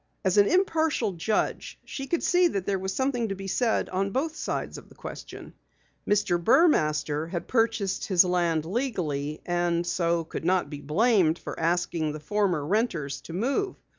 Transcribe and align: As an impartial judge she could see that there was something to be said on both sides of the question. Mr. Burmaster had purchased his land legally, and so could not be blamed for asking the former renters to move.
As 0.25 0.39
an 0.39 0.47
impartial 0.47 1.11
judge 1.11 1.79
she 1.85 2.07
could 2.07 2.23
see 2.23 2.47
that 2.47 2.65
there 2.65 2.79
was 2.79 2.91
something 2.91 3.29
to 3.29 3.35
be 3.35 3.45
said 3.45 3.87
on 3.89 4.09
both 4.09 4.35
sides 4.35 4.79
of 4.79 4.89
the 4.89 4.95
question. 4.95 5.53
Mr. 6.09 6.43
Burmaster 6.43 7.27
had 7.29 7.47
purchased 7.47 8.07
his 8.07 8.25
land 8.25 8.65
legally, 8.65 9.41
and 9.45 9.85
so 9.85 10.23
could 10.23 10.43
not 10.43 10.71
be 10.71 10.81
blamed 10.81 11.37
for 11.37 11.59
asking 11.59 12.13
the 12.13 12.19
former 12.19 12.65
renters 12.65 13.21
to 13.21 13.33
move. 13.33 13.75